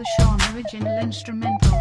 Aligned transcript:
Razor 0.00 0.12
Sean, 0.18 0.54
original 0.54 0.98
instrumental. 0.98 1.78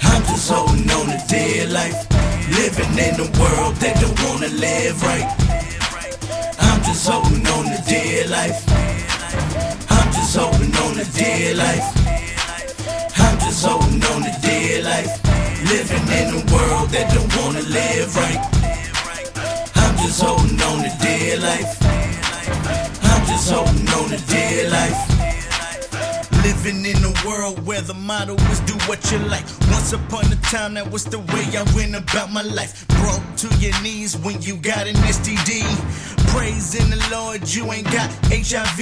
I'm 0.00 0.22
just 0.24 0.50
holding 0.50 0.90
on 0.90 1.06
to 1.06 1.20
dead 1.28 1.70
life, 1.70 2.08
living 2.48 2.92
in 2.96 3.14
a 3.20 3.28
world 3.38 3.76
that 3.76 4.00
don't 4.00 4.18
wanna 4.24 4.48
live 4.48 5.02
right. 5.02 5.28
I'm 6.60 6.82
just 6.82 7.06
holding 7.06 7.46
on 7.46 7.64
to 7.64 7.82
dead 7.84 8.30
life. 8.30 8.64
I'm 9.90 10.12
just 10.12 10.34
holding 10.34 10.74
on 10.76 10.94
to 10.96 11.04
dead 11.12 11.56
life. 11.58 11.88
I'm 13.18 13.38
just 13.38 13.66
holding 13.66 14.02
on 14.04 14.22
to 14.22 14.34
dead 14.40 14.84
life, 14.84 15.12
living 15.68 16.06
in 16.20 16.28
a 16.40 16.42
world 16.52 16.88
that 16.90 17.12
don't 17.12 17.36
wanna 17.36 17.62
live 17.68 18.16
right. 18.16 18.40
I'm 19.76 19.96
just 19.98 20.22
holding 20.22 20.60
on 20.62 20.84
to 20.84 20.92
dead 21.04 21.42
life. 21.42 21.76
I'm 23.02 23.26
just 23.26 23.50
holding 23.50 23.88
on 23.88 24.08
to 24.08 24.26
dead 24.26 24.72
life. 24.72 25.10
Living 26.42 26.84
in 26.86 27.04
a 27.04 27.09
world 27.30 27.64
where 27.64 27.80
the 27.80 27.94
motto 27.94 28.34
is 28.50 28.60
do 28.60 28.74
what 28.88 28.98
you 29.10 29.18
like. 29.34 29.44
Once 29.70 29.92
upon 29.92 30.24
a 30.32 30.36
time, 30.54 30.74
that 30.74 30.90
was 30.90 31.04
the 31.04 31.18
way 31.18 31.46
I 31.54 31.64
went 31.76 31.94
about 31.94 32.32
my 32.32 32.42
life. 32.42 32.86
Broke 33.00 33.26
to 33.42 33.48
your 33.58 33.74
knees 33.82 34.16
when 34.16 34.42
you 34.42 34.56
got 34.56 34.86
an 34.88 34.96
STD. 35.14 35.62
Praising 36.34 36.90
the 36.90 37.00
Lord, 37.10 37.40
you 37.54 37.72
ain't 37.72 37.86
got 37.86 38.08
HIV. 38.30 38.80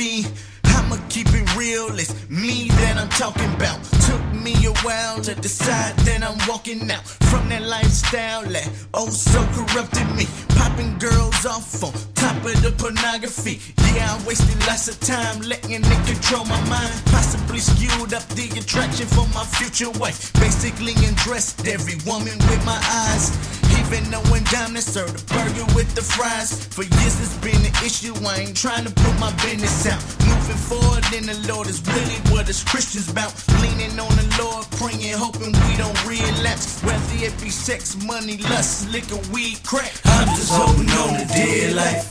I'ma 0.64 0.96
keep 1.08 1.28
it 1.28 1.46
real, 1.56 1.90
it's 1.98 2.14
me 2.30 2.68
that 2.80 2.96
I'm 2.96 3.10
talking 3.10 3.52
about. 3.54 3.82
Took 4.06 4.27
me 4.48 4.66
a 4.66 4.72
while 4.80 5.20
to 5.20 5.34
decide 5.34 5.94
that 6.06 6.22
I'm 6.22 6.38
walking 6.48 6.90
out 6.90 7.04
from 7.30 7.48
that 7.50 7.62
lifestyle 7.62 8.42
that 8.42 8.68
oh 8.94 9.08
so 9.08 9.40
corrupted 9.56 10.08
me. 10.16 10.26
Popping 10.56 10.96
girls 10.98 11.44
off 11.44 11.82
on 11.84 11.92
top 12.14 12.36
of 12.44 12.56
the 12.62 12.72
pornography. 12.78 13.60
Yeah, 13.94 14.14
I 14.14 14.16
wasted 14.26 14.58
lots 14.66 14.88
of 14.88 14.98
time 15.00 15.40
letting 15.42 15.84
it 15.84 16.02
control 16.06 16.44
my 16.46 16.60
mind. 16.68 16.94
Possibly 17.06 17.58
skewed 17.58 18.14
up 18.14 18.26
the 18.40 18.48
attraction 18.58 19.06
for 19.06 19.26
my 19.36 19.44
future 19.44 19.90
wife. 20.00 20.32
Basically 20.34 20.94
undressed 21.06 21.66
every 21.66 21.96
woman 22.08 22.36
with 22.48 22.62
my 22.64 22.80
eyes. 23.04 23.67
Even 23.88 24.10
knowing 24.10 24.44
diamonds 24.52 24.84
serve 24.84 25.08
the 25.16 25.24
burger 25.32 25.64
with 25.72 25.88
the 25.94 26.02
fries. 26.02 26.52
For 26.76 26.84
years 26.84 27.16
it's 27.24 27.36
been 27.40 27.56
an 27.64 27.72
issue. 27.80 28.12
I 28.20 28.44
ain't 28.44 28.54
trying 28.56 28.84
to 28.84 28.92
put 28.92 29.18
my 29.18 29.32
business 29.40 29.86
out. 29.88 30.04
Moving 30.28 30.60
forward 30.60 31.04
in 31.16 31.24
the 31.24 31.38
Lord 31.48 31.68
is 31.68 31.80
really 31.88 32.20
what 32.28 32.50
us 32.52 32.62
Christians 32.62 33.08
about. 33.08 33.32
Leaning 33.64 33.96
on 33.96 34.12
the 34.12 34.28
Lord, 34.36 34.68
praying, 34.76 35.16
hoping 35.16 35.56
we 35.56 35.72
don't 35.80 35.96
relapse. 36.04 36.84
Whether 36.84 37.24
it 37.24 37.32
be 37.40 37.48
sex, 37.48 37.96
money, 38.04 38.36
lust, 38.52 38.92
liquor, 38.92 39.16
weed, 39.32 39.56
crack. 39.64 39.88
I'm 40.04 40.28
just 40.36 40.52
holding 40.52 40.92
on 40.92 41.24
to 41.24 41.26
dear 41.32 41.72
life. 41.72 42.04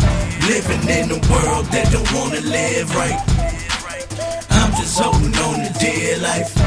Living 0.49 0.81
in 0.89 1.13
a 1.13 1.21
world 1.29 1.69
that 1.69 1.93
don't 1.93 2.09
wanna 2.17 2.41
live 2.41 2.89
right. 2.97 3.21
I'm 4.49 4.73
just 4.81 4.97
holding 4.97 5.37
on 5.45 5.61
to 5.61 5.71
dear 5.77 6.17
life. 6.25 6.57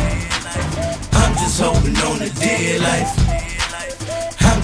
I'm 1.18 1.34
just 1.34 1.58
holding 1.58 1.98
on 1.98 2.22
to 2.22 2.30
dear 2.38 2.78
life. 2.78 3.49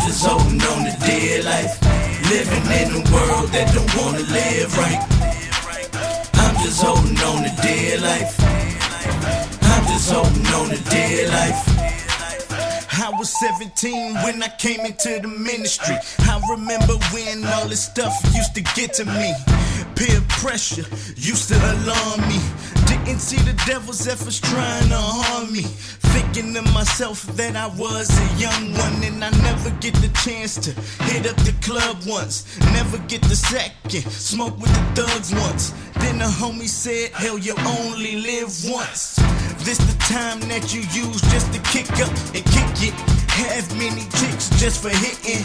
Just 0.07 0.25
holding 0.25 0.62
on 0.62 0.85
to 0.85 0.97
dear 1.05 1.43
life. 1.43 1.83
Living 2.31 2.67
in 2.79 2.89
a 2.95 3.03
world 3.12 3.51
that 3.51 3.75
don't 3.75 3.93
wanna 3.99 4.23
live 4.31 4.79
right. 4.79 5.03
I'm 6.35 6.55
just 6.62 6.81
holding 6.81 7.19
on 7.19 7.43
to 7.43 7.53
dear 7.61 7.99
life. 7.99 8.37
I'm 9.62 9.84
just 9.91 10.12
holding 10.12 10.47
on 10.55 10.69
to 10.71 10.81
dear 10.91 11.29
life. 11.29 11.59
I 13.03 13.11
was 13.19 13.34
17 13.41 14.15
when 14.23 14.43
I 14.45 14.49
came 14.59 14.81
into 14.87 15.19
the 15.21 15.29
ministry. 15.29 15.97
I 16.21 16.41
remember 16.51 16.95
when 17.12 17.45
all 17.45 17.67
this 17.67 17.83
stuff 17.83 18.15
used 18.33 18.55
to 18.55 18.62
get 18.62 18.95
to 18.95 19.05
me. 19.05 19.34
Peer 19.97 20.21
pressure 20.29 20.87
used 21.17 21.49
to 21.49 21.57
alarm 21.57 22.21
me. 22.29 22.39
Didn't 22.87 23.19
see 23.19 23.39
the 23.39 23.61
devil's 23.66 24.06
efforts 24.06 24.39
trying 24.39 24.89
to 24.89 24.99
harm 24.99 25.53
me. 25.53 25.65
Thinking 26.36 26.52
to 26.52 26.70
myself 26.72 27.22
that 27.38 27.56
I 27.56 27.66
was 27.80 28.10
a 28.12 28.28
young 28.36 28.74
one 28.74 29.02
and 29.02 29.24
I 29.24 29.30
never 29.41 29.70
get 29.80 29.94
the 30.04 30.12
chance 30.22 30.56
to 30.56 30.70
hit 31.04 31.26
up 31.26 31.34
the 31.36 31.54
club 31.62 31.97
once. 32.06 32.44
Never 32.76 32.98
get 33.08 33.22
the 33.22 33.34
second, 33.34 34.04
smoke 34.12 34.54
with 34.58 34.69
the 34.69 35.00
thugs 35.00 35.32
once. 35.32 35.72
Then 35.94 36.19
the 36.19 36.26
homie 36.26 36.69
said, 36.69 37.12
Hell, 37.12 37.38
you 37.38 37.54
only 37.80 38.16
live 38.16 38.52
once. 38.69 39.16
This 39.64 39.78
the 39.78 39.97
time 40.12 40.41
that 40.52 40.74
you 40.74 40.80
use 40.92 41.22
just 41.32 41.50
to 41.54 41.60
kick 41.72 41.88
up 42.04 42.12
and 42.36 42.44
kick 42.53 42.92
it. 42.92 42.94
Have 43.41 43.72
many 43.78 44.04
chicks 44.20 44.50
just 44.60 44.82
for 44.82 44.91
hitting. 44.92 45.41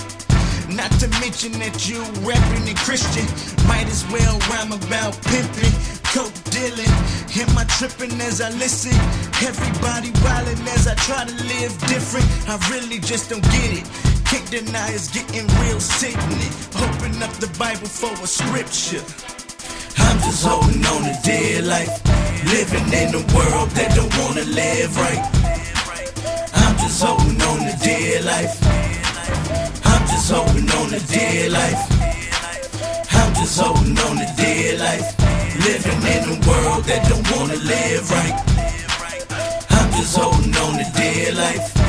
Not 0.75 0.91
to 0.99 1.07
mention 1.23 1.53
that 1.63 1.87
you 1.87 2.03
rapping 2.27 2.67
and 2.67 2.77
Christian. 2.77 3.23
Might 3.65 3.87
as 3.87 4.03
well 4.11 4.39
rhyme 4.51 4.73
about 4.73 5.15
pimping, 5.23 5.71
coke 6.11 6.35
dealing. 6.51 6.91
Am 7.39 7.57
I 7.57 7.63
tripping 7.79 8.19
as 8.21 8.41
I 8.41 8.49
listen? 8.59 8.93
Everybody 9.39 10.11
wildin' 10.23 10.67
as 10.75 10.87
I 10.87 10.95
try 10.95 11.23
to 11.23 11.35
live 11.47 11.71
different. 11.87 12.27
I 12.47 12.55
really 12.69 12.99
just 12.99 13.29
don't 13.29 13.43
get 13.55 13.71
it. 13.79 13.85
Can't 14.27 14.49
deny 14.51 14.91
it's 14.91 15.07
getting 15.07 15.47
real 15.63 15.79
sickening. 15.79 16.53
Open 16.83 17.23
up 17.23 17.31
the 17.39 17.49
Bible 17.57 17.87
for 17.87 18.11
a 18.11 18.27
scripture. 18.27 19.03
I'm 20.03 20.17
just 20.19 20.43
holding 20.45 20.85
on 20.85 21.01
to 21.07 21.15
dear 21.23 21.61
life. 21.63 21.95
Living 22.45 22.87
in 22.91 23.15
a 23.15 23.23
world 23.31 23.69
that 23.77 23.95
don't 23.95 24.13
wanna 24.19 24.45
live 24.51 24.91
right. 24.97 25.23
I'm 26.61 26.75
just 26.83 27.01
holding 27.01 27.41
on 27.41 27.59
to 27.67 27.75
dear 27.79 28.21
life. 28.23 28.55
I'm 29.85 30.03
just 30.11 30.29
holding 30.29 30.69
on 30.77 30.89
to 30.91 30.99
dear 31.07 31.49
life. 31.49 31.83
I'm 33.15 33.33
just 33.33 33.59
holding 33.59 33.97
on 33.97 34.15
to 34.17 34.27
dear 34.35 34.77
life. 34.77 35.30
Living 35.59 36.01
in 36.03 36.23
a 36.29 36.47
world 36.47 36.83
that 36.85 37.05
don't 37.09 37.29
wanna 37.31 37.55
live 37.55 38.09
right. 38.09 38.37
I'm 39.69 39.91
just 39.91 40.17
holding 40.17 40.55
on 40.55 40.77
to 40.77 40.91
dear 40.95 41.33
life. 41.33 41.80